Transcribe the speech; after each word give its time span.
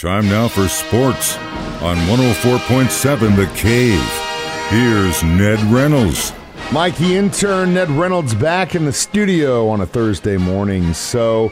Time 0.00 0.30
now 0.30 0.48
for 0.48 0.66
sports 0.66 1.36
on 1.82 1.94
104.7 2.06 3.36
The 3.36 3.44
Cave. 3.54 4.00
Here's 4.70 5.22
Ned 5.22 5.60
Reynolds. 5.70 6.32
Mike, 6.72 6.96
the 6.96 7.16
intern, 7.16 7.74
Ned 7.74 7.90
Reynolds, 7.90 8.34
back 8.34 8.74
in 8.74 8.86
the 8.86 8.94
studio 8.94 9.68
on 9.68 9.82
a 9.82 9.86
Thursday 9.86 10.38
morning. 10.38 10.94
So, 10.94 11.48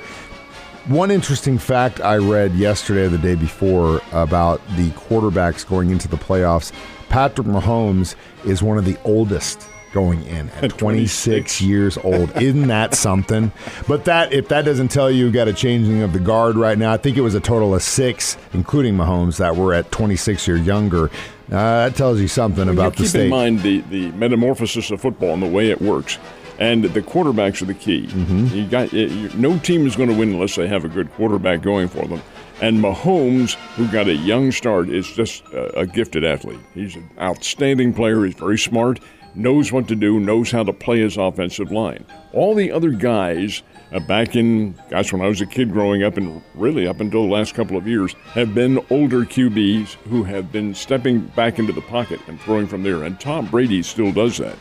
one 0.87 1.11
interesting 1.11 1.59
fact 1.59 2.01
I 2.01 2.17
read 2.17 2.55
yesterday 2.55 3.03
or 3.03 3.09
the 3.11 3.19
day 3.19 3.35
before 3.35 4.01
about 4.13 4.67
the 4.77 4.89
quarterbacks 4.93 5.69
going 5.69 5.91
into 5.91 6.09
the 6.09 6.17
playoffs 6.17 6.73
Patrick 7.11 7.47
Mahomes 7.47 8.15
is 8.47 8.63
one 8.63 8.79
of 8.79 8.87
the 8.87 8.97
oldest 9.05 9.69
going 9.93 10.25
in 10.25 10.49
at 10.63 10.77
26, 10.79 10.79
26 10.79 11.61
years 11.61 11.99
old. 11.99 12.31
Isn't 12.41 12.69
that 12.69 12.95
something? 12.97 13.53
But 13.87 14.05
that 14.07 14.33
if 14.33 14.49
that 14.49 14.65
doesn't 14.65 14.89
tell 14.89 15.11
you, 15.11 15.27
you 15.27 15.33
got 15.33 15.49
a 15.49 15.53
changing 15.53 16.03
of 16.03 16.13
the 16.13 16.21
guard 16.21 16.57
right 16.57 16.79
now. 16.79 16.93
I 16.93 16.97
think 16.97 17.17
it 17.17 17.23
was 17.23 17.35
a 17.35 17.41
total 17.41 17.75
of 17.75 17.83
six, 17.83 18.37
including 18.53 18.95
Mahomes, 18.95 19.39
that 19.39 19.57
were 19.57 19.75
at 19.75 19.91
26 19.93 20.49
or 20.49 20.57
younger. 20.57 21.11
Uh, 21.51 21.89
that 21.89 21.97
tells 21.97 22.21
you 22.21 22.29
something 22.29 22.69
about 22.69 22.97
the 22.97 23.07
state. 23.07 23.21
Keep 23.21 23.25
in 23.25 23.31
mind 23.31 23.61
the, 23.63 23.81
the 23.83 24.11
metamorphosis 24.13 24.91
of 24.91 25.01
football 25.01 25.33
and 25.33 25.43
the 25.43 25.47
way 25.47 25.71
it 25.71 25.81
works. 25.81 26.19
And 26.59 26.85
the 26.85 27.01
quarterbacks 27.01 27.63
are 27.63 27.67
the 27.67 27.75
key. 27.75 28.07
Mm-hmm. 28.07 28.47
You 28.49 28.67
got 28.67 28.93
you, 28.93 29.31
no 29.35 29.59
team 29.59 29.87
is 29.87 29.97
going 29.97 30.09
to 30.09 30.15
win 30.15 30.33
unless 30.33 30.57
they 30.57 30.67
have 30.67 30.85
a 30.85 30.89
good 30.89 31.11
quarterback 31.13 31.63
going 31.63 31.89
for 31.89 32.07
them. 32.07 32.21
And 32.61 32.83
Mahomes, 32.83 33.55
who 33.77 33.87
got 33.87 34.09
a 34.09 34.15
young 34.15 34.51
start, 34.51 34.89
is 34.89 35.07
just 35.07 35.45
a, 35.47 35.81
a 35.81 35.87
gifted 35.87 36.25
athlete. 36.25 36.59
He's 36.75 36.97
an 36.97 37.09
outstanding 37.21 37.95
player. 37.95 38.25
He's 38.25 38.35
very 38.35 38.59
smart 38.59 38.99
knows 39.35 39.73
what 39.73 39.89
to 39.89 39.95
do, 39.95 40.21
knows 40.21 40.51
how 40.51 40.65
to 40.65 40.73
play 40.73 41.01
his 41.01 41.17
offensive 41.17 41.71
line. 41.71 42.05
All 42.33 42.55
the 42.55 42.73
other 42.73 42.91
guys 42.91 43.63
uh, 43.93 44.01
back 44.01 44.37
in, 44.37 44.75
gosh, 44.91 45.13
when 45.13 45.23
I 45.23 45.29
was 45.29 45.41
a 45.41 45.47
kid 45.47 45.73
growing 45.73 46.03
up, 46.03 46.17
and 46.17 46.43
really 46.55 46.87
up 46.87 47.01
until 47.01 47.27
the 47.27 47.33
last 47.33 47.55
couple 47.55 47.77
of 47.77 47.87
years, 47.87 48.15
have 48.33 48.55
been 48.55 48.79
older 48.91 49.25
QBs 49.25 49.95
who 50.09 50.25
have 50.25 50.53
been 50.53 50.75
stepping 50.75 51.21
back 51.29 51.59
into 51.59 51.73
the 51.73 51.81
pocket 51.83 52.21
and 52.27 52.41
throwing 52.41 52.67
from 52.67 52.83
there. 52.83 53.05
And 53.05 53.19
Tom 53.19 53.47
Brady 53.47 53.83
still 53.83 54.13
does 54.13 54.39
that. 54.39 54.57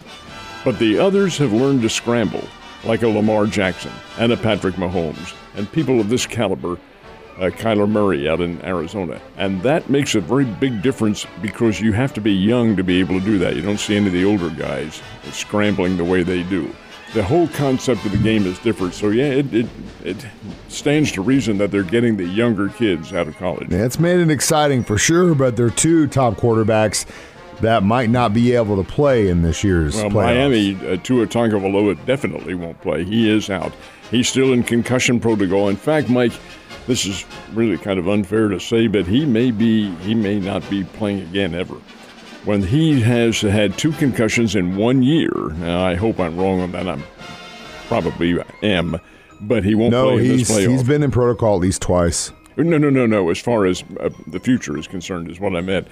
But 0.64 0.80
the 0.80 1.00
others 1.00 1.38
have 1.38 1.54
learned 1.54 1.82
to 1.82 1.90
scramble, 1.90 2.44
like 2.84 3.04
a 3.04 3.08
Lamar 3.08 3.48
Jackson 3.48 3.92
and 4.18 4.32
a 4.32 4.38
Patrick 4.38 4.76
Mahomes. 4.76 5.36
And 5.56 5.72
people 5.72 6.00
of 6.00 6.10
this 6.10 6.26
caliber 6.26 6.80
uh, 7.38 7.50
Kyler 7.50 7.90
Murray 7.90 8.28
out 8.28 8.42
in 8.42 8.64
Arizona. 8.66 9.22
And 9.38 9.62
that 9.62 9.90
makes 9.90 10.16
a 10.16 10.22
very 10.22 10.46
big 10.46 10.82
difference 10.82 11.26
because 11.42 11.80
you 11.80 11.94
have 11.94 12.14
to 12.14 12.22
be 12.22 12.32
young 12.32 12.76
to 12.76 12.84
be 12.84 13.00
able 13.00 13.20
to 13.20 13.26
do 13.26 13.38
that. 13.40 13.56
You 13.56 13.62
don't 13.62 13.80
see 13.80 13.96
any 13.96 14.08
of 14.08 14.14
the 14.14 14.26
older 14.26 14.50
guys 14.50 15.02
scrambling 15.32 15.98
the 15.98 16.06
way 16.06 16.24
they 16.24 16.44
do. 16.44 16.74
The 17.14 17.24
whole 17.24 17.48
concept 17.48 18.06
of 18.06 18.12
the 18.12 18.18
game 18.18 18.46
is 18.46 18.60
different. 18.60 18.94
So, 18.94 19.10
yeah, 19.10 19.26
it, 19.26 19.54
it, 19.54 19.68
it 20.04 20.26
stands 20.68 21.12
to 21.14 21.22
reason 21.22 21.58
that 21.60 21.72
they're 21.72 21.84
getting 21.84 22.18
the 22.18 22.26
younger 22.26 22.68
kids 22.70 23.14
out 23.14 23.28
of 23.28 23.38
college. 23.38 23.70
Yeah, 23.72 23.86
it's 23.86 24.00
made 24.00 24.20
it 24.20 24.30
exciting 24.30 24.84
for 24.84 24.98
sure, 24.98 25.34
but 25.34 25.56
there 25.56 25.68
are 25.68 25.72
two 25.72 26.08
top 26.08 26.36
quarterbacks 26.36 27.06
that 27.62 27.82
might 27.84 28.10
not 28.10 28.34
be 28.34 28.54
able 28.54 28.76
to 28.76 28.90
play 28.90 29.30
in 29.30 29.42
this 29.42 29.64
year's 29.64 29.96
well, 29.96 30.10
playoffs. 30.10 30.14
Miami, 30.14 30.88
uh, 30.88 30.98
Tua 30.98 31.28
Tagovailoa 31.28 32.06
definitely 32.06 32.56
won't 32.56 32.80
play. 32.82 33.04
He 33.04 33.30
is 33.30 33.50
out. 33.50 33.74
He's 34.12 34.28
still 34.30 34.54
in 34.54 34.64
concussion 34.64 35.20
protocol. 35.20 35.70
In 35.70 35.76
fact, 35.76 36.10
Mike, 36.10 36.34
this 36.88 37.06
is 37.06 37.26
really 37.54 37.78
kind 37.78 38.00
of 38.00 38.08
unfair 38.08 38.48
to 38.48 38.60
say, 38.60 38.88
but 38.88 39.06
he 39.06 39.26
may 39.26 39.52
be 39.52 39.94
he 39.98 40.16
may 40.16 40.40
not 40.40 40.68
be 40.70 40.84
playing 40.84 41.22
again 41.22 41.54
ever. 41.54 41.76
When 42.46 42.64
he 42.64 43.02
has 43.02 43.42
had 43.42 43.78
two 43.78 43.92
concussions 43.92 44.56
in 44.56 44.78
one 44.78 45.04
year, 45.04 45.32
now 45.58 45.84
I 45.84 45.96
hope 45.96 46.20
I'm 46.20 46.38
wrong 46.38 46.62
on 46.62 46.72
that. 46.72 46.88
I'm 46.88 47.04
probably 47.88 48.38
am, 48.64 49.00
but 49.42 49.66
he 49.66 49.76
won't 49.76 49.92
no, 49.92 50.12
play 50.14 50.26
in 50.26 50.32
he's, 50.32 50.48
this 50.48 50.58
playoff. 50.58 50.70
he's 50.70 50.84
been 50.84 51.04
in 51.04 51.12
protocol 51.12 51.56
at 51.56 51.62
least 51.62 51.82
twice. 51.82 52.32
No, 52.56 52.78
no, 52.78 52.90
no, 52.90 53.06
no. 53.06 53.30
As 53.30 53.40
far 53.40 53.66
as 53.66 53.84
uh, 54.00 54.10
the 54.26 54.40
future 54.40 54.78
is 54.78 54.88
concerned, 54.88 55.30
is 55.30 55.40
what 55.40 55.56
I 55.56 55.62
meant. 55.62 55.88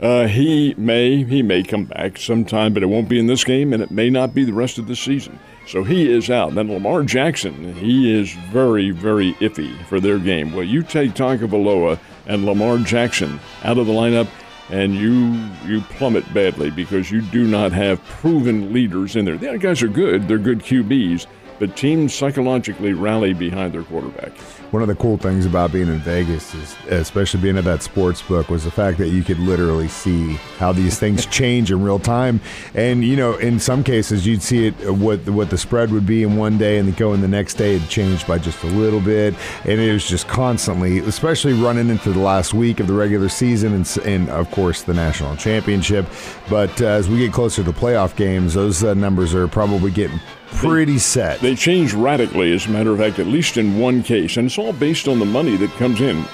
Uh, 0.00 0.28
he 0.28 0.74
may 0.78 1.24
he 1.24 1.42
may 1.42 1.62
come 1.62 1.84
back 1.84 2.18
sometime, 2.18 2.72
but 2.72 2.82
it 2.82 2.86
won't 2.86 3.08
be 3.08 3.18
in 3.18 3.26
this 3.26 3.42
game, 3.42 3.72
and 3.72 3.82
it 3.82 3.90
may 3.90 4.08
not 4.08 4.32
be 4.32 4.44
the 4.44 4.52
rest 4.52 4.78
of 4.78 4.86
the 4.86 4.94
season. 4.94 5.38
So 5.66 5.82
he 5.82 6.10
is 6.10 6.30
out. 6.30 6.54
Then 6.54 6.70
Lamar 6.70 7.02
Jackson, 7.02 7.74
he 7.74 8.12
is 8.18 8.32
very, 8.50 8.90
very 8.90 9.34
iffy 9.34 9.76
for 9.86 10.00
their 10.00 10.18
game. 10.18 10.52
Well, 10.52 10.64
you 10.64 10.82
take 10.82 11.12
Tagovailoa 11.14 11.98
and 12.26 12.46
Lamar 12.46 12.78
Jackson 12.78 13.40
out 13.64 13.76
of 13.76 13.86
the 13.86 13.92
lineup, 13.92 14.28
and 14.70 14.94
you 14.94 15.34
you 15.66 15.80
plummet 15.82 16.32
badly 16.32 16.70
because 16.70 17.10
you 17.10 17.20
do 17.20 17.44
not 17.44 17.72
have 17.72 18.02
proven 18.04 18.72
leaders 18.72 19.16
in 19.16 19.24
there. 19.24 19.36
The 19.36 19.48
other 19.48 19.58
guys 19.58 19.82
are 19.82 19.88
good; 19.88 20.28
they're 20.28 20.38
good 20.38 20.60
QBs, 20.60 21.26
but 21.58 21.76
teams 21.76 22.14
psychologically 22.14 22.92
rally 22.92 23.32
behind 23.32 23.74
their 23.74 23.82
quarterback. 23.82 24.32
One 24.70 24.82
of 24.82 24.88
the 24.88 24.94
cool 24.96 25.16
things 25.16 25.46
about 25.46 25.72
being 25.72 25.88
in 25.88 25.98
Vegas 26.00 26.54
is, 26.54 26.76
especially 26.90 27.40
being 27.40 27.56
at 27.56 27.64
that 27.64 27.82
sports 27.82 28.20
book, 28.20 28.50
was 28.50 28.64
the 28.64 28.70
fact 28.70 28.98
that 28.98 29.08
you 29.08 29.24
could 29.24 29.38
literally 29.38 29.88
see 29.88 30.34
how 30.58 30.72
these 30.72 30.98
things 30.98 31.24
change 31.38 31.72
in 31.72 31.82
real 31.82 31.98
time. 31.98 32.40
And 32.74 33.02
you 33.02 33.16
know, 33.16 33.34
in 33.36 33.58
some 33.60 33.82
cases, 33.82 34.26
you'd 34.26 34.42
see 34.42 34.66
it 34.66 34.74
uh, 34.86 34.92
what 34.92 35.26
what 35.28 35.48
the 35.48 35.56
spread 35.56 35.90
would 35.90 36.06
be 36.06 36.22
in 36.22 36.36
one 36.36 36.58
day, 36.58 36.78
and 36.78 36.94
go 36.96 37.14
in 37.14 37.22
the 37.22 37.28
next 37.28 37.54
day, 37.54 37.76
it 37.76 37.88
changed 37.88 38.26
by 38.26 38.38
just 38.38 38.62
a 38.62 38.66
little 38.66 39.00
bit, 39.00 39.34
and 39.64 39.80
it 39.80 39.92
was 39.92 40.06
just 40.06 40.28
constantly, 40.28 40.98
especially 40.98 41.54
running 41.54 41.88
into 41.88 42.12
the 42.12 42.18
last 42.18 42.52
week 42.52 42.78
of 42.78 42.86
the 42.86 42.94
regular 42.94 43.30
season, 43.30 43.72
and, 43.72 43.98
and 44.04 44.28
of 44.28 44.50
course 44.50 44.82
the 44.82 44.94
national 44.94 45.34
championship. 45.36 46.06
But 46.50 46.80
uh, 46.82 46.86
as 46.86 47.08
we 47.08 47.18
get 47.18 47.32
closer 47.32 47.64
to 47.64 47.72
playoff 47.72 48.16
games, 48.16 48.54
those 48.54 48.84
uh, 48.84 48.92
numbers 48.94 49.34
are 49.34 49.48
probably 49.48 49.90
getting 49.90 50.20
pretty 50.56 50.94
they, 50.94 50.98
set. 50.98 51.40
They 51.40 51.54
change 51.54 51.94
radically, 51.94 52.52
as 52.52 52.66
a 52.66 52.70
matter 52.70 52.92
of 52.92 52.98
fact, 52.98 53.18
at 53.18 53.26
least 53.26 53.56
in 53.56 53.78
one 53.78 54.02
case. 54.02 54.36
And 54.36 54.46
it's 54.46 54.58
all 54.58 54.72
based 54.72 55.08
on 55.08 55.18
the 55.18 55.26
money 55.26 55.56
that 55.56 55.70
comes 55.72 56.00
in. 56.00 56.24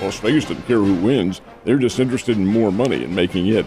Las 0.00 0.18
Vegas 0.20 0.44
doesn't 0.44 0.66
care 0.66 0.78
who 0.78 0.94
wins, 0.94 1.40
they're 1.64 1.78
just 1.78 2.00
interested 2.00 2.36
in 2.36 2.46
more 2.46 2.72
money 2.72 3.04
and 3.04 3.14
making 3.14 3.46
it. 3.46 3.66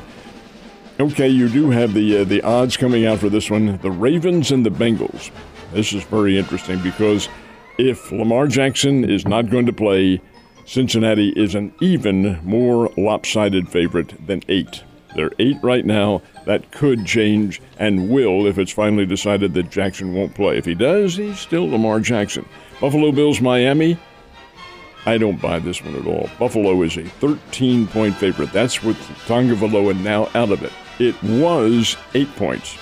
Okay, 0.99 1.27
you 1.27 1.49
do 1.49 1.71
have 1.71 1.93
the 1.93 2.19
uh, 2.19 2.23
the 2.23 2.41
odds 2.41 2.77
coming 2.77 3.05
out 3.05 3.19
for 3.19 3.27
this 3.27 3.51
one. 3.51 3.77
The 3.79 3.91
Ravens 3.91 4.51
and 4.51 4.65
the 4.65 4.69
Bengals. 4.69 5.29
This 5.73 5.91
is 5.91 6.03
very 6.05 6.37
interesting 6.37 6.81
because 6.81 7.27
if 7.77 8.13
Lamar 8.13 8.47
Jackson 8.47 9.03
is 9.09 9.27
not 9.27 9.49
going 9.49 9.65
to 9.65 9.73
play, 9.73 10.21
Cincinnati 10.65 11.33
is 11.35 11.53
an 11.53 11.73
even 11.81 12.39
more 12.45 12.89
lopsided 12.95 13.67
favorite 13.67 14.25
than 14.25 14.41
eight. 14.47 14.83
They're 15.15 15.31
eight 15.39 15.57
right 15.61 15.85
now. 15.85 16.21
That 16.45 16.71
could 16.71 17.05
change 17.05 17.61
and 17.79 18.09
will 18.09 18.45
if 18.45 18.57
it's 18.57 18.71
finally 18.71 19.05
decided 19.05 19.53
that 19.53 19.71
Jackson 19.71 20.13
won't 20.13 20.35
play. 20.35 20.57
If 20.57 20.65
he 20.65 20.75
does, 20.75 21.15
he's 21.15 21.39
still 21.39 21.69
Lamar 21.69 21.99
Jackson. 21.99 22.47
Buffalo 22.79 23.11
Bills, 23.11 23.41
Miami. 23.41 23.97
I 25.05 25.17
don't 25.17 25.41
buy 25.41 25.59
this 25.59 25.83
one 25.83 25.95
at 25.95 26.07
all. 26.07 26.29
Buffalo 26.39 26.81
is 26.81 26.97
a 26.97 27.03
13 27.03 27.87
point 27.87 28.15
favorite. 28.15 28.51
That's 28.51 28.83
with 28.83 28.97
Tagovailoa 29.27 30.01
now 30.01 30.29
out 30.33 30.51
of 30.51 30.63
it. 30.63 30.73
It 30.99 31.21
was 31.23 31.95
eight 32.13 32.33
points. 32.35 32.77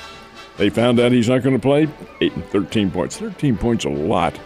They 0.57 0.69
found 0.69 0.99
out 0.99 1.11
he's 1.11 1.29
not 1.29 1.43
going 1.43 1.55
to 1.55 1.61
play. 1.61 1.87
Eight 2.21 2.33
and 2.33 2.45
13 2.45 2.91
points. 2.91 3.17
13 3.17 3.57
points 3.57 3.85
a 3.85 3.89
lot. 3.89 4.39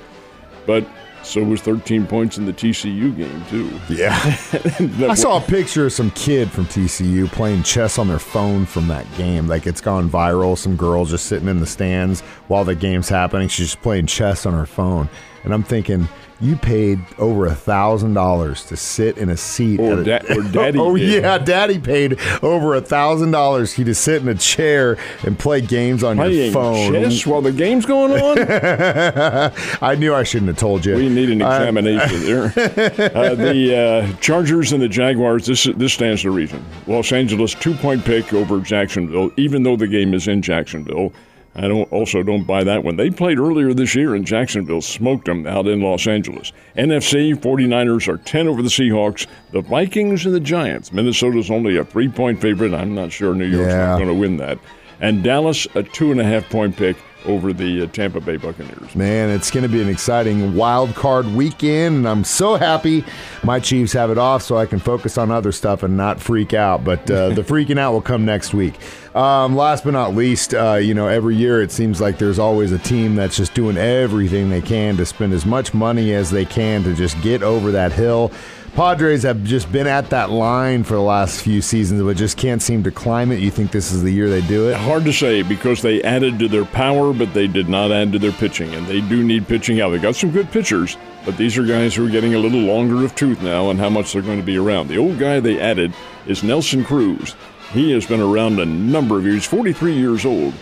But 0.66 0.88
so 1.28 1.44
was 1.44 1.62
13 1.62 2.08
points 2.08 2.38
in 2.38 2.46
the 2.46 2.54
TCU 2.54 3.16
game, 3.16 3.44
too. 3.50 3.80
Yeah. 3.90 4.16
I 5.10 5.16
saw 5.16 5.38
a 5.38 5.42
picture 5.42 5.86
of 5.86 5.94
some 5.94 6.12
kid 6.12 6.52
from 6.52 6.66
TCU 6.66 7.28
playing 7.32 7.64
chess 7.64 7.98
on 8.00 8.08
their 8.08 8.20
phone 8.20 8.66
from 8.66 8.88
that 8.88 9.06
game. 9.18 9.48
Like 9.48 9.68
it's 9.68 9.82
gone 9.82 10.10
viral. 10.10 10.58
Some 10.58 10.76
girl 10.76 11.06
just 11.06 11.26
sitting 11.26 11.48
in 11.48 11.60
the 11.60 11.66
stands 11.66 12.22
while 12.48 12.64
the 12.64 12.76
game's 12.76 13.10
happening. 13.10 13.48
She's 13.48 13.68
just 13.68 13.82
playing 13.82 14.08
chess 14.08 14.46
on 14.46 14.54
her 14.54 14.66
phone. 14.66 15.10
And 15.44 15.53
I'm 15.53 15.64
thinking, 15.64 16.08
you 16.40 16.56
paid 16.56 17.00
over 17.18 17.48
a 17.48 17.56
thousand 17.56 18.14
dollars 18.14 18.66
to 18.66 18.78
sit 18.78 19.18
in 19.18 19.30
a 19.30 19.38
seat. 19.38 19.80
Or, 19.80 20.02
a, 20.02 20.03
da- 20.03 20.20
or 20.36 20.44
daddy. 20.52 20.78
oh 20.78 20.96
did. 20.96 21.24
yeah, 21.24 21.38
daddy 21.40 21.80
paid 21.80 22.20
over 22.44 22.75
a 22.75 22.81
thousand 22.81 23.31
dollars. 23.31 23.74
He 23.74 23.84
to 23.86 23.96
sit 23.96 24.22
in 24.22 24.28
a 24.28 24.36
chair 24.36 24.97
and 25.26 25.38
play 25.40 25.62
games 25.62 26.03
on 26.03 26.18
Playing 26.18 26.44
your 26.44 26.52
phone. 26.53 26.92
chess 26.94 27.26
while 27.26 27.42
the 27.42 27.52
game's 27.52 27.86
going 27.88 28.12
on. 28.12 28.38
I 29.81 29.96
knew 29.96 30.14
I 30.14 30.24
shouldn't 30.24 30.50
have 30.50 30.58
told 30.58 30.86
you. 30.86 30.96
We 30.96 31.09
need 31.09 31.30
an 31.30 31.42
examination 31.42 32.24
there. 32.24 32.53
Uh, 33.18 33.34
the 33.36 33.76
uh, 34.14 34.18
Chargers 34.20 34.72
and 34.74 34.81
the 34.81 34.88
Jaguars. 34.90 35.46
This 35.46 35.64
this 35.76 35.94
stands 35.94 36.22
to 36.23 36.32
reason. 36.32 36.64
Los 36.88 37.11
Angeles 37.11 37.53
two 37.56 37.73
point 37.76 38.03
pick 38.06 38.34
over 38.34 38.59
Jacksonville, 38.59 39.32
even 39.38 39.64
though 39.64 39.76
the 39.76 39.88
game 39.88 40.14
is 40.14 40.28
in 40.28 40.41
Jacksonville. 40.41 41.11
I 41.58 41.68
don't 41.68 41.92
also 41.92 42.22
don't 42.22 42.44
buy 42.46 42.64
that 42.64 42.84
one. 42.84 42.98
They 42.98 43.09
played 43.09 43.40
earlier 43.40 43.74
this 43.74 43.96
year 43.96 44.16
in 44.16 44.24
Jacksonville, 44.26 44.82
smoked 44.82 45.26
them 45.26 45.48
out 45.48 45.66
in 45.68 45.82
Los 45.82 46.06
Angeles. 46.06 46.54
NFC 46.78 47.34
49ers 47.34 48.08
are 48.08 48.18
10 48.18 48.48
over 48.48 48.62
the 48.62 48.70
Seahawks. 48.70 49.26
The 49.52 49.62
Vikings 49.62 50.26
and 50.28 50.36
the 50.36 50.40
Giants. 50.40 50.94
Minnesota's 50.94 51.50
only 51.50 51.78
a 51.78 51.84
three 51.84 52.09
point 52.09 52.40
favorite. 52.42 52.74
I'm 52.76 52.94
not 52.94 53.12
sure 53.12 53.34
New 53.34 53.46
York's 53.46 53.72
Yeah. 53.72 53.88
not 53.88 53.96
going 53.98 54.08
to 54.09 54.14
win 54.14 54.38
that. 54.38 54.59
And 54.99 55.23
Dallas 55.23 55.67
a 55.76 55.84
two 55.84 56.11
and 56.11 56.20
a 56.20 56.23
half 56.23 56.49
point 56.49 56.76
pick 56.76 56.97
over 57.26 57.52
the 57.53 57.84
uh, 57.84 57.88
Tampa 57.88 58.22
Bay 58.22 58.38
Buccaneers. 58.38 58.96
Man, 58.96 59.29
it's 59.29 59.52
going 59.52 59.64
to 59.64 59.70
be 59.70 59.82
an 59.82 59.90
exciting 59.90 60.55
wild 60.55 60.96
card 60.96 61.26
weekend, 61.28 61.97
and 61.97 62.08
I'm 62.08 62.23
so 62.23 62.55
happy 62.55 63.03
my 63.44 63.59
Chiefs 63.59 63.94
have 63.94 64.09
it 64.09 64.17
off 64.17 64.44
so 64.44 64.58
I 64.58 64.66
can 64.66 64.79
focus 64.79 65.17
on 65.17 65.29
other 65.29 65.52
stuff 65.52 65.84
and 65.84 65.97
not 65.97 66.20
freak 66.22 66.53
out. 66.53 66.84
But 66.84 67.09
uh, 67.11 67.29
the 67.29 67.41
freaking 67.44 67.78
out 67.78 67.94
will 67.94 68.02
come 68.02 68.26
next 68.26 68.53
week. 68.53 68.76
Um, 69.16 69.55
last 69.55 69.84
but 69.84 69.91
not 69.91 70.16
least, 70.16 70.53
uh, 70.53 70.76
you 70.76 70.94
know, 70.94 71.08
every 71.08 71.35
year 71.35 71.61
it 71.61 71.72
seems 71.72 71.99
like 71.99 72.17
there's 72.17 72.40
always 72.40 72.72
a 72.72 72.78
team 72.78 73.16
that's 73.16 73.35
just 73.35 73.53
doing 73.53 73.76
everything 73.78 74.49
they 74.49 74.61
can 74.61 74.96
to 74.97 75.05
spend 75.05 75.34
as 75.34 75.46
much 75.46 75.73
money 75.73 76.14
as 76.14 76.29
they 76.29 76.46
can 76.46 76.84
to 76.84 76.94
just 76.94 77.20
get 77.22 77.41
over 77.41 77.72
that 77.72 77.91
hill. 77.91 78.32
Padres 78.78 79.24
have 79.24 79.44
just 79.44 79.72
been 79.72 79.88
at 79.88 80.12
that 80.12 80.29
line 80.29 80.84
for 80.84 80.94
the 80.94 81.02
last 81.02 81.41
few 81.41 81.64
seasons, 81.64 82.03
but 82.03 82.16
just 82.16 82.38
can't 82.38 82.62
seem 82.62 82.84
to 82.84 82.91
climb 82.91 83.32
it. 83.32 83.40
You 83.40 83.50
think 83.50 83.72
this 83.72 83.91
is 83.91 84.03
the 84.03 84.12
year 84.12 84.29
they 84.29 84.41
do 84.41 84.70
it? 84.70 84.76
Hard 84.76 85.03
to 85.06 85.12
say 85.12 85.41
because 85.41 85.82
they 85.82 86.03
added 86.03 86.38
to 86.38 86.47
their 86.47 86.64
power, 86.64 87.12
but 87.12 87.34
they 87.34 87.47
did 87.47 87.68
not 87.68 87.91
add 87.91 88.12
to 88.12 88.20
their 88.20 88.34
pitching, 88.34 88.72
and 88.76 88.85
they 88.85 89.02
do 89.02 89.24
need 89.24 89.47
pitching 89.47 89.82
out. 89.82 89.90
They 89.90 89.97
got 89.97 90.16
some 90.16 90.29
good 90.29 90.52
pitchers, 90.52 90.96
but 91.26 91.38
these 91.38 91.58
are 91.58 91.66
guys 91.66 91.96
who 91.96 92.06
are 92.06 92.12
getting 92.12 92.35
a 92.35 92.38
little 92.38 92.59
longer 92.59 93.03
of 93.03 93.16
tooth 93.16 93.41
now, 93.41 93.72
and 93.72 93.79
how 93.79 93.90
much 93.90 94.14
they're 94.14 94.22
going 94.22 94.40
to 94.40 94.46
be 94.46 94.59
around. 94.59 94.90
The 94.90 95.00
old 95.00 95.18
guy 95.18 95.40
they 95.40 95.59
added 95.59 95.91
is 96.28 96.44
Nelson 96.44 96.85
Cruz. 96.85 97.35
He 97.72 97.90
has 97.94 98.06
been 98.06 98.22
around 98.22 98.59
a 98.59 98.66
number 98.68 99.18
of 99.18 99.26
years, 99.26 99.44
43 99.44 99.94
years 99.94 100.23
old, 100.23 100.53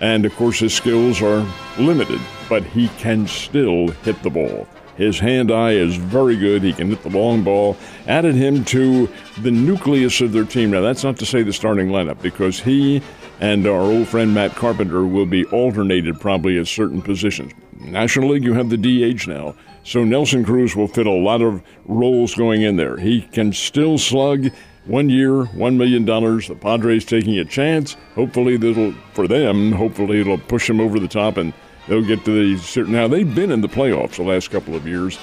and 0.00 0.26
of 0.26 0.34
course 0.34 0.58
his 0.58 0.74
skills 0.74 1.22
are 1.22 1.46
limited, 1.78 2.20
but 2.48 2.64
he 2.64 2.88
can 2.98 3.28
still 3.28 3.92
hit 4.02 4.20
the 4.24 4.30
ball. 4.30 4.66
His 5.00 5.18
hand 5.18 5.50
eye 5.50 5.72
is 5.72 5.96
very 5.96 6.36
good. 6.36 6.62
He 6.62 6.74
can 6.74 6.90
hit 6.90 7.02
the 7.02 7.08
long 7.08 7.42
ball. 7.42 7.74
Added 8.06 8.34
him 8.34 8.66
to 8.66 9.08
the 9.40 9.50
nucleus 9.50 10.20
of 10.20 10.32
their 10.32 10.44
team. 10.44 10.72
Now, 10.72 10.82
that's 10.82 11.02
not 11.02 11.16
to 11.20 11.24
say 11.24 11.42
the 11.42 11.54
starting 11.54 11.88
lineup, 11.88 12.20
because 12.20 12.60
he 12.60 13.00
and 13.40 13.66
our 13.66 13.80
old 13.80 14.08
friend 14.08 14.34
Matt 14.34 14.54
Carpenter 14.56 15.06
will 15.06 15.24
be 15.24 15.46
alternated 15.46 16.20
probably 16.20 16.58
at 16.58 16.66
certain 16.66 17.00
positions. 17.00 17.52
National 17.78 18.28
League, 18.28 18.44
you 18.44 18.52
have 18.52 18.68
the 18.68 18.76
DH 18.76 19.26
now. 19.26 19.54
So 19.84 20.04
Nelson 20.04 20.44
Cruz 20.44 20.76
will 20.76 20.86
fit 20.86 21.06
a 21.06 21.10
lot 21.10 21.40
of 21.40 21.62
roles 21.86 22.34
going 22.34 22.60
in 22.60 22.76
there. 22.76 22.98
He 22.98 23.22
can 23.22 23.54
still 23.54 23.96
slug. 23.96 24.50
One 24.84 25.08
year, 25.08 25.30
$1 25.30 25.76
million. 25.76 26.04
The 26.04 26.58
Padres 26.60 27.06
taking 27.06 27.38
a 27.38 27.46
chance. 27.46 27.96
Hopefully, 28.16 28.58
that'll, 28.58 28.92
for 29.14 29.26
them, 29.26 29.72
hopefully 29.72 30.20
it'll 30.20 30.36
push 30.36 30.68
him 30.68 30.78
over 30.78 31.00
the 31.00 31.08
top 31.08 31.38
and 31.38 31.54
they'll 31.88 32.04
get 32.04 32.24
to 32.24 32.56
the. 32.56 32.84
Now, 32.84 33.08
they've 33.08 33.34
been 33.34 33.50
in 33.50 33.60
the 33.60 33.68
playoffs 33.68 34.16
the 34.16 34.22
last 34.22 34.50
couple 34.50 34.74
of 34.74 34.86
years. 34.86 35.18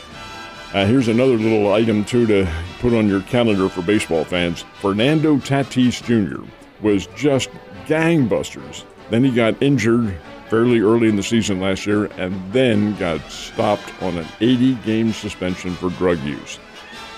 Uh, 0.73 0.85
here's 0.85 1.07
another 1.07 1.37
little 1.37 1.71
item, 1.71 2.03
too, 2.03 2.27
to 2.27 2.47
put 2.79 2.93
on 2.93 3.07
your 3.07 3.21
calendar 3.21 3.69
for 3.69 3.81
baseball 3.81 4.25
fans. 4.25 4.65
Fernando 4.81 5.37
Tatis 5.37 6.03
Jr. 6.03 6.43
was 6.81 7.07
just 7.15 7.49
gangbusters. 7.85 8.83
Then 9.09 9.23
he 9.23 9.31
got 9.31 9.61
injured 9.61 10.13
fairly 10.49 10.79
early 10.79 11.09
in 11.09 11.15
the 11.15 11.23
season 11.23 11.59
last 11.59 11.85
year 11.85 12.05
and 12.17 12.53
then 12.53 12.95
got 12.97 13.21
stopped 13.31 13.91
on 14.01 14.17
an 14.17 14.27
80 14.39 14.75
game 14.75 15.13
suspension 15.13 15.73
for 15.75 15.89
drug 15.91 16.19
use. 16.19 16.59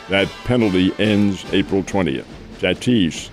That 0.09 0.27
penalty 0.45 0.91
ends 0.97 1.45
April 1.53 1.83
20th. 1.83 2.25
Tatis 2.59 3.30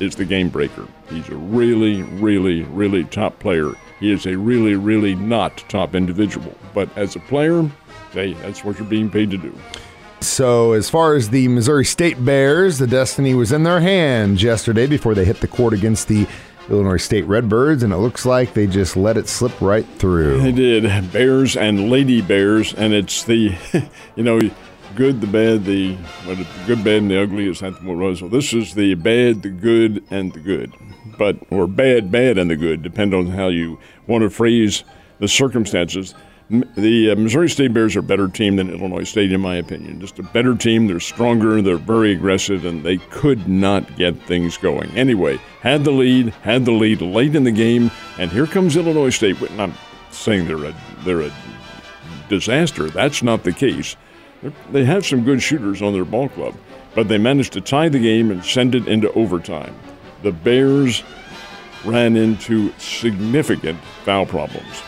is 0.00 0.14
the 0.14 0.24
game 0.24 0.48
breaker. 0.48 0.86
He's 1.10 1.28
a 1.28 1.36
really, 1.36 2.02
really, 2.02 2.62
really 2.62 3.04
top 3.04 3.38
player. 3.38 3.72
He 4.00 4.12
is 4.12 4.26
a 4.26 4.36
really, 4.36 4.74
really 4.74 5.14
not 5.14 5.64
top 5.68 5.94
individual. 5.94 6.56
But 6.74 6.88
as 6.96 7.16
a 7.16 7.20
player, 7.20 7.68
hey, 8.12 8.34
that's 8.34 8.64
what 8.64 8.78
you're 8.78 8.88
being 8.88 9.10
paid 9.10 9.30
to 9.30 9.38
do. 9.38 9.56
So, 10.20 10.72
as 10.72 10.90
far 10.90 11.14
as 11.14 11.30
the 11.30 11.46
Missouri 11.48 11.84
State 11.84 12.24
Bears, 12.24 12.78
the 12.78 12.88
destiny 12.88 13.34
was 13.34 13.52
in 13.52 13.62
their 13.62 13.80
hands 13.80 14.42
yesterday 14.42 14.86
before 14.86 15.14
they 15.14 15.24
hit 15.24 15.40
the 15.40 15.46
court 15.46 15.72
against 15.72 16.08
the 16.08 16.26
Illinois 16.68 16.96
State 16.96 17.24
Redbirds, 17.24 17.82
and 17.82 17.92
it 17.92 17.98
looks 17.98 18.26
like 18.26 18.52
they 18.52 18.66
just 18.66 18.96
let 18.96 19.16
it 19.16 19.28
slip 19.28 19.58
right 19.60 19.86
through. 19.98 20.40
They 20.40 20.52
did. 20.52 21.12
Bears 21.12 21.56
and 21.56 21.88
Lady 21.88 22.20
Bears, 22.20 22.74
and 22.74 22.92
it's 22.92 23.24
the, 23.24 23.54
you 24.16 24.22
know, 24.22 24.40
good, 24.98 25.20
the 25.20 25.28
bad, 25.28 25.64
the 25.64 25.94
the 26.26 26.44
good, 26.66 26.82
bad, 26.82 27.02
and 27.02 27.10
the 27.10 27.22
ugly 27.22 27.48
is 27.48 27.62
was. 27.62 28.20
Well, 28.20 28.28
this 28.28 28.52
is 28.52 28.74
the 28.74 28.94
bad, 28.96 29.42
the 29.42 29.48
good, 29.48 30.04
and 30.10 30.32
the 30.32 30.40
good, 30.40 30.74
but 31.16 31.36
or 31.50 31.68
bad, 31.68 32.10
bad, 32.10 32.36
and 32.36 32.50
the 32.50 32.56
good, 32.56 32.82
depend 32.82 33.14
on 33.14 33.28
how 33.28 33.46
you 33.46 33.78
want 34.08 34.22
to 34.22 34.30
phrase 34.30 34.82
the 35.20 35.28
circumstances. 35.28 36.16
The 36.50 37.12
uh, 37.12 37.14
Missouri 37.14 37.48
State 37.48 37.72
Bears 37.72 37.94
are 37.94 38.00
a 38.00 38.02
better 38.02 38.26
team 38.26 38.56
than 38.56 38.70
Illinois 38.70 39.04
State, 39.04 39.30
in 39.30 39.40
my 39.40 39.54
opinion. 39.54 40.00
Just 40.00 40.18
a 40.18 40.24
better 40.24 40.56
team. 40.56 40.88
They're 40.88 40.98
stronger. 40.98 41.62
They're 41.62 41.76
very 41.76 42.10
aggressive, 42.10 42.64
and 42.64 42.82
they 42.82 42.96
could 42.96 43.48
not 43.48 43.96
get 43.96 44.20
things 44.22 44.56
going. 44.56 44.90
Anyway, 44.96 45.38
had 45.60 45.84
the 45.84 45.92
lead, 45.92 46.30
had 46.42 46.64
the 46.64 46.72
lead 46.72 47.02
late 47.02 47.36
in 47.36 47.44
the 47.44 47.52
game, 47.52 47.92
and 48.18 48.32
here 48.32 48.48
comes 48.48 48.76
Illinois 48.76 49.10
State. 49.10 49.36
I'm 49.60 49.74
saying 50.10 50.48
they're 50.48 50.64
a 50.64 50.74
they're 51.04 51.20
a 51.20 51.32
disaster. 52.28 52.90
That's 52.90 53.22
not 53.22 53.44
the 53.44 53.52
case. 53.52 53.94
They 54.70 54.84
have 54.84 55.04
some 55.04 55.24
good 55.24 55.42
shooters 55.42 55.82
on 55.82 55.92
their 55.92 56.04
ball 56.04 56.28
club, 56.28 56.54
but 56.94 57.08
they 57.08 57.18
managed 57.18 57.52
to 57.54 57.60
tie 57.60 57.88
the 57.88 57.98
game 57.98 58.30
and 58.30 58.44
send 58.44 58.74
it 58.74 58.86
into 58.86 59.12
overtime. 59.12 59.74
The 60.22 60.32
Bears 60.32 61.02
ran 61.84 62.16
into 62.16 62.72
significant 62.78 63.78
foul 64.04 64.26
problems. 64.26 64.82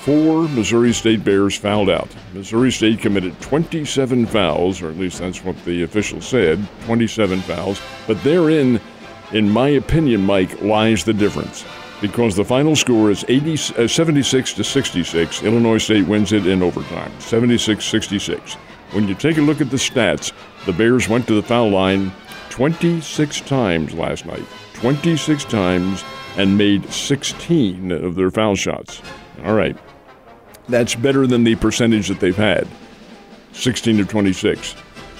Four 0.00 0.48
Missouri 0.48 0.92
State 0.92 1.24
Bears 1.24 1.56
fouled 1.56 1.88
out. 1.88 2.08
Missouri 2.34 2.70
State 2.70 2.98
committed 2.98 3.40
27 3.40 4.26
fouls, 4.26 4.82
or 4.82 4.90
at 4.90 4.98
least 4.98 5.18
that's 5.18 5.42
what 5.42 5.56
the 5.64 5.82
official 5.82 6.20
said 6.20 6.66
27 6.84 7.40
fouls. 7.40 7.80
But 8.06 8.22
therein, 8.22 8.80
in 9.32 9.48
my 9.48 9.68
opinion, 9.68 10.22
Mike, 10.26 10.60
lies 10.60 11.04
the 11.04 11.14
difference. 11.14 11.64
Because 12.02 12.36
the 12.36 12.44
final 12.44 12.76
score 12.76 13.10
is 13.10 13.24
80, 13.28 13.84
uh, 13.84 13.88
76 13.88 14.52
to 14.54 14.64
66. 14.64 15.42
Illinois 15.42 15.78
State 15.78 16.06
wins 16.06 16.32
it 16.32 16.46
in 16.46 16.62
overtime, 16.62 17.10
76 17.18 17.82
66. 17.82 18.58
When 18.92 19.08
you 19.08 19.14
take 19.14 19.38
a 19.38 19.42
look 19.42 19.60
at 19.60 19.70
the 19.70 19.76
stats, 19.76 20.32
the 20.66 20.72
Bears 20.72 21.08
went 21.08 21.26
to 21.26 21.34
the 21.34 21.42
foul 21.42 21.70
line 21.70 22.12
26 22.50 23.40
times 23.42 23.94
last 23.94 24.26
night. 24.26 24.44
26 24.74 25.44
times 25.44 26.04
and 26.36 26.58
made 26.58 26.92
16 26.92 27.90
of 27.92 28.14
their 28.14 28.30
foul 28.30 28.54
shots. 28.54 29.02
All 29.44 29.54
right. 29.54 29.76
That's 30.68 30.94
better 30.94 31.26
than 31.26 31.44
the 31.44 31.56
percentage 31.56 32.08
that 32.08 32.20
they've 32.20 32.36
had 32.36 32.66
16 33.52 33.98
to 33.98 34.04
26. 34.04 34.74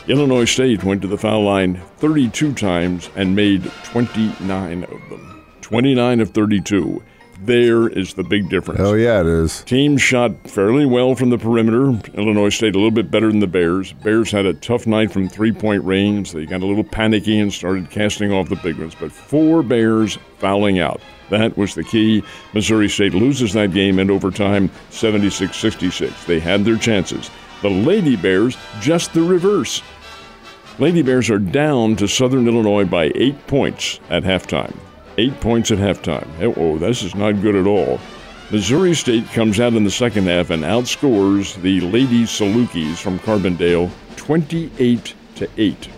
Illinois 0.07 0.45
State 0.45 0.85
went 0.85 1.03
to 1.03 1.09
the 1.09 1.19
foul 1.19 1.45
line 1.45 1.81
32 1.99 2.53
times 2.55 3.11
and 3.17 3.35
made 3.35 3.65
29 3.85 4.85
of 4.85 5.11
them. 5.11 5.45
29 5.61 6.21
of 6.21 6.31
32. 6.31 7.03
There 7.45 7.89
is 7.89 8.15
the 8.15 8.23
big 8.23 8.49
difference. 8.49 8.81
Oh, 8.81 8.95
yeah, 8.95 9.21
it 9.21 9.27
is. 9.27 9.63
Team 9.65 9.99
shot 9.99 10.49
fairly 10.49 10.87
well 10.87 11.15
from 11.15 11.29
the 11.29 11.37
perimeter. 11.37 11.91
Illinois 12.15 12.49
State 12.49 12.75
a 12.75 12.79
little 12.79 12.91
bit 12.91 13.11
better 13.11 13.29
than 13.29 13.41
the 13.41 13.47
Bears. 13.47 13.93
Bears 13.93 14.31
had 14.31 14.47
a 14.47 14.55
tough 14.55 14.87
night 14.87 15.13
from 15.13 15.29
three 15.29 15.53
point 15.53 15.85
range. 15.85 16.33
They 16.33 16.47
got 16.47 16.63
a 16.63 16.67
little 16.67 16.85
panicky 16.85 17.39
and 17.39 17.53
started 17.53 17.91
casting 17.91 18.33
off 18.33 18.49
the 18.49 18.57
big 18.57 18.79
ones. 18.79 18.95
But 18.95 19.13
four 19.13 19.63
Bears 19.63 20.17
fouling 20.39 20.79
out. 20.79 21.03
That 21.29 21.57
was 21.59 21.75
the 21.75 21.85
key. 21.85 22.23
Missouri 22.55 22.89
State 22.89 23.13
loses 23.13 23.53
that 23.53 23.75
game 23.75 23.99
in 23.99 24.11
overtime 24.11 24.71
76 24.89 25.55
66. 25.55 26.25
They 26.25 26.41
had 26.41 26.65
their 26.65 26.79
chances. 26.79 27.31
The 27.61 27.71
Lady 27.71 28.17
Bears, 28.17 28.57
just 28.81 29.13
the 29.13 29.23
reverse. 29.23 29.83
Lady 30.79 31.03
Bears 31.03 31.29
are 31.29 31.39
down 31.39 31.97
to 31.97 32.09
Southern 32.09 32.49
Illinois 32.49 32.85
by 32.85 33.13
eight 33.15 33.47
points 33.47 34.01
at 34.09 34.23
halftime. 34.23 34.75
Eight 35.17 35.41
points 35.41 35.71
at 35.71 35.79
halftime. 35.79 36.27
Oh, 36.57 36.77
this 36.77 37.05
is 37.05 37.15
not 37.15 37.41
good 37.41 37.55
at 37.55 37.69
all. 37.69 38.01
Missouri 38.51 38.95
State 38.95 39.27
comes 39.29 39.61
out 39.61 39.75
in 39.75 39.85
the 39.85 39.91
second 39.91 40.27
half 40.27 40.51
and 40.51 40.65
outscores 40.65 41.61
the 41.63 41.81
Lady 41.83 42.25
Salukis 42.25 42.97
from 42.97 43.21
Carbondale 43.21 43.91
28 44.17 45.15
to 45.37 45.49
8. 45.57 45.89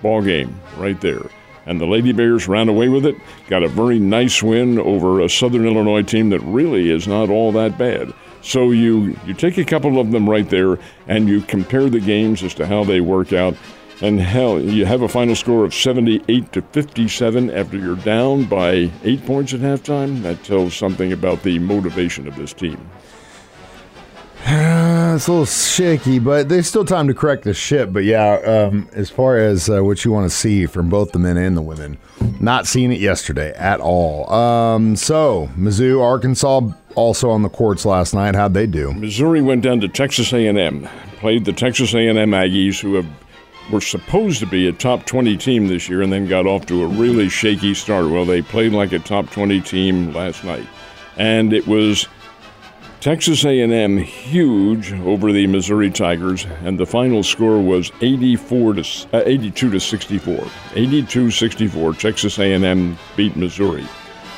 Ball 0.00 0.22
game 0.22 0.58
right 0.78 0.98
there. 1.02 1.22
And 1.66 1.78
the 1.78 1.86
Lady 1.86 2.12
Bears 2.12 2.48
ran 2.48 2.68
away 2.68 2.88
with 2.88 3.04
it, 3.04 3.16
got 3.48 3.62
a 3.62 3.68
very 3.68 3.98
nice 3.98 4.42
win 4.42 4.78
over 4.78 5.20
a 5.20 5.28
Southern 5.28 5.66
Illinois 5.66 6.02
team 6.02 6.30
that 6.30 6.40
really 6.40 6.90
is 6.90 7.06
not 7.06 7.28
all 7.28 7.52
that 7.52 7.76
bad. 7.76 8.12
So 8.40 8.70
you, 8.70 9.16
you 9.26 9.34
take 9.34 9.58
a 9.58 9.64
couple 9.64 9.98
of 9.98 10.12
them 10.12 10.28
right 10.28 10.48
there 10.48 10.78
and 11.08 11.28
you 11.28 11.40
compare 11.42 11.88
the 11.90 12.00
games 12.00 12.42
as 12.42 12.54
to 12.54 12.66
how 12.66 12.84
they 12.84 13.00
work 13.00 13.32
out. 13.32 13.54
And 14.00 14.18
hell, 14.18 14.60
you 14.60 14.86
have 14.86 15.02
a 15.02 15.08
final 15.08 15.36
score 15.36 15.64
of 15.64 15.72
78 15.72 16.52
to 16.52 16.62
57 16.62 17.50
after 17.50 17.78
you're 17.78 17.96
down 17.96 18.44
by 18.44 18.90
eight 19.04 19.24
points 19.24 19.54
at 19.54 19.60
halftime. 19.60 20.22
That 20.22 20.42
tells 20.42 20.74
something 20.74 21.12
about 21.12 21.42
the 21.42 21.58
motivation 21.60 22.26
of 22.26 22.34
this 22.36 22.52
team. 22.52 22.90
it's 24.46 25.28
a 25.28 25.30
little 25.30 25.46
shaky, 25.46 26.18
but 26.18 26.48
there's 26.48 26.66
still 26.66 26.84
time 26.84 27.06
to 27.06 27.14
correct 27.14 27.44
the 27.44 27.54
ship. 27.54 27.92
But 27.92 28.04
yeah, 28.04 28.34
um, 28.44 28.88
as 28.92 29.10
far 29.10 29.38
as 29.38 29.70
uh, 29.70 29.82
what 29.84 30.04
you 30.04 30.10
want 30.10 30.28
to 30.28 30.36
see 30.36 30.66
from 30.66 30.88
both 30.90 31.12
the 31.12 31.18
men 31.18 31.36
and 31.36 31.56
the 31.56 31.62
women, 31.62 31.96
not 32.40 32.66
seeing 32.66 32.92
it 32.92 33.00
yesterday 33.00 33.54
at 33.54 33.80
all. 33.80 34.30
Um, 34.30 34.96
so 34.96 35.48
Mizzou, 35.56 36.02
Arkansas, 36.02 36.60
also 36.94 37.30
on 37.30 37.42
the 37.42 37.48
courts 37.48 37.84
last 37.84 38.12
night. 38.12 38.34
How'd 38.34 38.54
they 38.54 38.66
do? 38.66 38.92
Missouri 38.92 39.40
went 39.40 39.62
down 39.62 39.80
to 39.80 39.88
Texas 39.88 40.32
A&M, 40.32 40.88
played 41.18 41.44
the 41.44 41.52
Texas 41.52 41.94
A&M 41.94 42.16
Aggies, 42.16 42.80
who 42.80 42.94
have 42.94 43.06
were 43.70 43.80
supposed 43.80 44.40
to 44.40 44.46
be 44.46 44.68
a 44.68 44.72
top 44.72 45.06
20 45.06 45.36
team 45.36 45.68
this 45.68 45.88
year 45.88 46.02
and 46.02 46.12
then 46.12 46.26
got 46.26 46.46
off 46.46 46.66
to 46.66 46.82
a 46.82 46.86
really 46.86 47.28
shaky 47.28 47.74
start. 47.74 48.08
Well, 48.10 48.24
they 48.24 48.42
played 48.42 48.72
like 48.72 48.92
a 48.92 48.98
top 48.98 49.30
20 49.30 49.60
team 49.60 50.12
last 50.12 50.44
night. 50.44 50.66
And 51.16 51.52
it 51.52 51.66
was 51.66 52.08
Texas 53.00 53.44
A&M 53.44 53.98
huge 53.98 54.92
over 54.92 55.32
the 55.32 55.46
Missouri 55.46 55.90
Tigers 55.90 56.46
and 56.64 56.78
the 56.78 56.86
final 56.86 57.22
score 57.22 57.60
was 57.60 57.92
84 58.00 58.74
to 58.74 59.08
uh, 59.12 59.22
82 59.24 59.70
to 59.70 59.80
64. 59.80 60.34
82-64 60.36 61.98
Texas 61.98 62.38
A&M 62.38 62.98
beat 63.16 63.36
Missouri. 63.36 63.86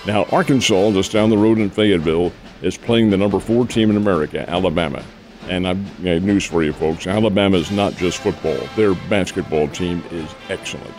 Now, 0.06 0.24
Arkansas, 0.32 0.92
just 0.92 1.12
down 1.12 1.30
the 1.30 1.38
road 1.38 1.58
in 1.58 1.70
Fayetteville, 1.70 2.32
is 2.62 2.76
playing 2.76 3.10
the 3.10 3.16
number 3.16 3.40
four 3.40 3.66
team 3.66 3.90
in 3.90 3.96
America, 3.96 4.48
Alabama. 4.48 5.02
And 5.48 5.66
I've 5.66 6.02
got 6.02 6.22
news 6.22 6.44
for 6.44 6.62
you, 6.62 6.72
folks. 6.72 7.06
Alabama 7.06 7.56
is 7.56 7.70
not 7.70 7.94
just 7.94 8.18
football, 8.18 8.58
their 8.76 8.94
basketball 9.08 9.68
team 9.68 10.02
is 10.10 10.28
excellent. 10.48 10.94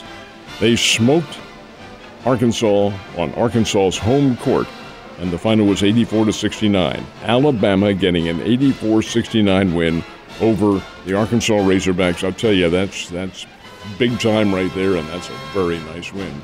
They 0.59 0.75
smoked 0.75 1.37
Arkansas 2.25 2.91
on 3.17 3.33
Arkansas's 3.35 3.97
home 3.97 4.37
court, 4.37 4.67
and 5.19 5.31
the 5.31 5.37
final 5.37 5.65
was 5.65 5.83
84 5.83 6.25
to 6.25 6.33
69. 6.33 7.05
Alabama 7.23 7.93
getting 7.93 8.27
an 8.27 8.41
84 8.41 9.01
69 9.01 9.73
win 9.73 10.03
over 10.41 10.81
the 11.05 11.13
Arkansas 11.13 11.53
Razorbacks. 11.53 12.23
I'll 12.23 12.33
tell 12.33 12.53
you, 12.53 12.69
that's, 12.69 13.09
that's 13.09 13.45
big 13.97 14.19
time 14.19 14.53
right 14.53 14.73
there, 14.75 14.95
and 14.95 15.07
that's 15.09 15.29
a 15.29 15.33
very 15.53 15.79
nice 15.79 16.13
win. 16.13 16.41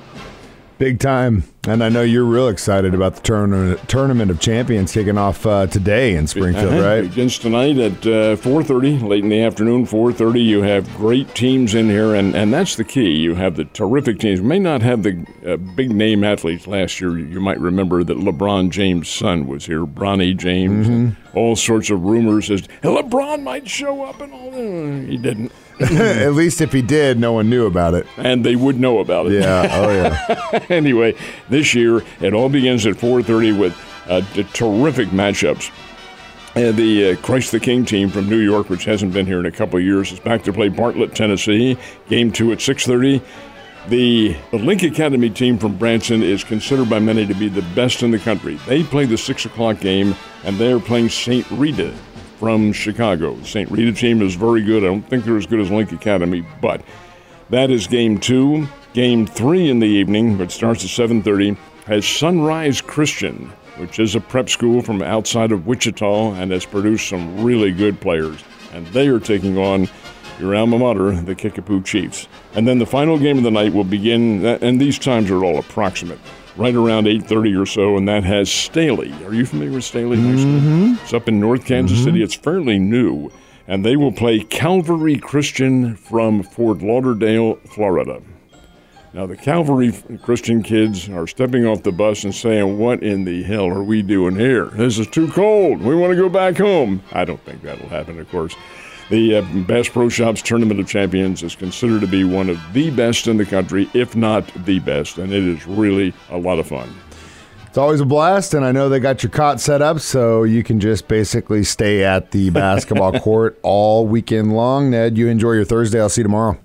Big 0.77 1.00
time. 1.00 1.43
And 1.65 1.82
I 1.82 1.88
know 1.88 2.01
you're 2.01 2.25
real 2.25 2.50
excited 2.50 2.93
about 2.93 3.15
the 3.15 3.22
tournament, 3.22 3.88
tournament 3.88 4.29
of 4.29 4.41
champions 4.41 4.91
kicking 4.91 5.17
off 5.17 5.46
uh, 5.46 5.65
today 5.65 6.13
in 6.17 6.27
Springfield, 6.27 6.74
Uh-huh. 6.74 6.84
right? 6.86 7.01
Begins 7.03 7.39
tonight 7.39 7.77
at 7.77 7.93
uh, 8.05 8.36
4:30, 8.36 9.01
late 9.01 9.24
in 9.24 9.29
the 9.29 9.41
afternoon. 9.41 9.86
4:30. 9.86 10.43
You 10.43 10.62
have 10.63 10.93
great 10.98 11.34
teams 11.36 11.74
in 11.74 11.88
here, 11.88 12.15
and, 12.15 12.36
and 12.36 12.51
that's 12.53 12.75
the 12.75 12.84
key. 12.84 13.12
You 13.12 13.36
have 13.36 13.55
the 13.55 13.63
terrific 13.63 14.20
teams. 14.20 14.39
You 14.41 14.46
may 14.46 14.60
not 14.60 14.82
have 14.82 15.03
the 15.03 15.25
uh, 15.48 15.55
big 15.55 15.91
name 15.91 16.25
athletes. 16.25 16.67
Last 16.67 17.00
year, 17.00 17.17
you 17.17 17.39
might 17.39 17.62
remember 17.62 18.03
that 18.03 18.17
LeBron 18.17 18.70
James' 18.70 19.08
son 19.08 19.48
was 19.48 19.65
here, 19.65 19.86
Bronny 19.86 20.36
James. 20.36 20.88
Mm-hmm. 20.89 21.38
All 21.38 21.55
sorts 21.55 21.89
of 21.89 22.03
rumors 22.03 22.51
as 22.51 22.63
LeBron 22.84 23.41
might 23.41 23.70
show 23.70 24.03
up, 24.03 24.20
and 24.20 24.34
all. 24.34 24.51
that. 24.51 25.05
He 25.10 25.15
didn't, 25.17 25.53
At 25.80 26.34
least 26.34 26.62
if 26.62 26.72
he 26.72 26.82
did, 26.82 27.20
no 27.20 27.34
one 27.34 27.50
knew 27.50 27.65
about 27.65 27.94
it. 27.94 28.06
and 28.18 28.46
they 28.46 28.56
would 28.56 28.80
know 28.80 29.00
about 29.00 29.27
it. 29.27 29.42
Yeah. 29.42 29.68
Oh, 29.72 29.89
yeah. 29.92 30.65
anyway, 30.70 31.15
this 31.50 31.74
year 31.74 32.03
it 32.22 32.34
all 32.34 32.50
begins 32.50 32.86
at 32.86 32.96
4:30 32.96 33.58
with 33.58 33.75
uh, 34.08 34.22
terrific 34.53 35.10
matchups. 35.10 35.72
And 36.56 36.77
the 36.77 37.12
uh, 37.12 37.15
Christ 37.18 37.51
the 37.51 37.60
King 37.60 37.84
team 37.86 38.10
from 38.10 38.30
New 38.30 38.38
York, 38.38 38.70
which 38.70 38.86
hasn't 38.86 39.13
been 39.13 39.25
here 39.25 39.39
in 39.39 39.48
a 39.48 39.51
couple 39.51 39.80
of 39.80 39.86
years, 39.86 40.12
is 40.12 40.20
back 40.20 40.44
to 40.44 40.53
play 40.53 40.70
Bartlett, 40.70 41.15
Tennessee. 41.15 41.77
Game 42.08 42.32
two 42.32 42.51
at 42.51 42.60
6:30. 42.60 43.22
The, 43.89 44.38
the 44.51 44.60
Link 44.60 44.82
Academy 44.84 45.30
team 45.30 45.58
from 45.58 45.75
Branson 45.75 46.24
is 46.24 46.42
considered 46.46 46.89
by 46.89 47.00
many 47.00 47.25
to 47.25 47.34
be 47.34 47.50
the 47.50 47.63
best 47.75 48.01
in 48.01 48.12
the 48.12 48.20
country. 48.20 48.56
They 48.65 48.82
play 48.84 49.06
the 49.06 49.18
six 49.18 49.44
o'clock 49.46 49.82
game, 49.82 50.15
and 50.46 50.58
they 50.58 50.72
are 50.72 50.80
playing 50.80 51.10
St. 51.10 51.46
Rita 51.51 51.94
from 52.44 52.74
Chicago. 52.74 53.42
St. 53.44 53.72
Rita 53.72 53.94
team 53.94 54.22
is 54.22 54.36
very 54.36 54.62
good. 54.62 54.84
I 54.84 54.88
don't 54.88 55.10
think 55.10 55.24
they're 55.24 55.38
as 55.38 55.46
good 55.46 55.62
as 55.62 55.72
Link 55.72 55.94
Academy, 55.94 56.46
but 56.62 56.82
that 57.52 57.72
is 57.72 57.88
game 57.88 58.18
two. 58.18 58.68
Game 58.92 59.26
three 59.26 59.70
in 59.70 59.80
the 59.80 59.88
evening, 59.88 60.38
which 60.38 60.52
starts 60.52 60.84
at 60.84 60.90
7:30, 60.90 61.56
has 61.86 62.06
Sunrise 62.06 62.82
Christian, 62.82 63.50
which 63.78 63.98
is 63.98 64.14
a 64.14 64.20
prep 64.20 64.50
school 64.50 64.82
from 64.82 65.02
outside 65.02 65.54
of 65.54 65.68
Wichita 65.68 66.34
and 66.34 66.52
has 66.52 66.66
produced 66.66 67.08
some 67.08 67.42
really 67.42 67.72
good 67.72 68.02
players. 68.02 68.44
And 68.74 68.86
they 68.88 69.08
are 69.08 69.22
taking 69.22 69.58
on 69.58 69.88
your 70.38 70.54
alma 70.54 70.78
mater, 70.78 71.14
the 71.14 71.36
Kickapoo 71.36 71.82
Chiefs. 71.84 72.28
And 72.56 72.68
then 72.68 72.78
the 72.78 72.86
final 72.86 73.18
game 73.18 73.38
of 73.38 73.46
the 73.46 73.52
night 73.52 73.74
will 73.74 73.86
begin, 73.86 74.46
and 74.46 74.82
these 74.82 75.00
times 75.00 75.32
are 75.32 75.46
all 75.46 75.60
approximate, 75.60 76.20
right 76.55 76.75
around 76.75 77.05
8.30 77.05 77.62
or 77.62 77.65
so, 77.65 77.98
and 77.98 78.07
that 78.07 78.24
has 78.24 78.51
Staley. 78.51 79.12
Are 79.25 79.33
you 79.33 79.45
familiar 79.45 79.74
with 79.74 79.83
Staley 79.83 80.17
High 80.17 80.36
School? 80.36 80.60
Mm-hmm. 80.60 81.03
It's 81.03 81.13
up 81.13 81.27
in 81.27 81.39
North 81.39 81.65
Kansas 81.65 81.98
mm-hmm. 81.98 82.05
City. 82.05 82.24
It's 82.24 82.36
fairly 82.36 82.79
new. 82.79 83.31
And 83.67 83.86
they 83.86 83.95
will 83.95 84.12
play 84.12 84.41
Calvary 84.41 85.17
Christian 85.17 85.95
from 85.95 86.43
Fort 86.43 86.81
Lauderdale, 86.81 87.55
Florida. 87.67 88.22
Now, 89.13 89.27
the 89.27 89.38
Calvary 89.38 89.93
Christian 90.24 90.63
kids 90.63 91.07
are 91.07 91.27
stepping 91.27 91.67
off 91.67 91.83
the 91.83 91.91
bus 91.91 92.24
and 92.24 92.33
saying, 92.33 92.79
What 92.79 93.03
in 93.03 93.25
the 93.25 93.43
hell 93.43 93.67
are 93.67 93.83
we 93.83 94.01
doing 94.01 94.36
here? 94.36 94.65
This 94.65 94.98
is 94.98 95.07
too 95.07 95.31
cold. 95.31 95.81
We 95.81 95.95
want 95.95 96.12
to 96.12 96.17
go 96.17 96.29
back 96.29 96.57
home. 96.57 97.03
I 97.12 97.24
don't 97.24 97.39
think 97.45 97.62
that'll 97.62 97.89
happen, 97.89 98.19
of 98.19 98.29
course. 98.29 98.55
The 99.13 99.36
uh, 99.36 99.41
Bass 99.67 99.89
Pro 99.89 100.10
Shops 100.10 100.41
Tournament 100.41 100.79
of 100.79 100.88
Champions 100.88 101.43
is 101.43 101.55
considered 101.55 102.01
to 102.01 102.08
be 102.08 102.24
one 102.24 102.50
of 102.50 102.60
the 102.74 102.89
best 102.89 103.27
in 103.27 103.38
the 103.38 103.46
country, 103.46 103.88
if 103.93 104.15
not 104.15 104.51
the 104.65 104.79
best, 104.79 105.20
and 105.20 105.32
it 105.32 105.43
is 105.43 105.67
really 105.67 106.15
a 106.32 106.38
lot 106.39 106.58
of 106.58 106.65
fun. 106.65 106.91
It's 107.67 107.77
always 107.77 108.00
a 108.00 108.05
blast, 108.05 108.55
and 108.55 108.65
I 108.65 108.72
know 108.72 108.89
they 108.89 109.00
got 109.00 109.22
your 109.22 109.29
cot 109.29 109.62
set 109.62 109.84
up, 109.84 110.00
so 110.00 110.41
you 110.41 110.63
can 110.63 110.79
just 110.79 111.08
basically 111.08 111.63
stay 111.63 112.03
at 112.03 112.32
the 112.32 112.50
basketball 112.50 113.12
court 113.20 113.60
all 113.62 114.08
weekend 114.08 114.55
long. 114.55 114.89
Ned, 114.89 115.15
you 115.15 115.27
enjoy 115.27 115.51
your 115.51 115.65
Thursday. 115.65 116.01
I'll 116.01 116.10
see 116.10 116.22
you 116.22 116.24
tomorrow. 116.24 116.58